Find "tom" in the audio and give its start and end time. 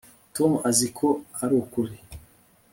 0.35-0.51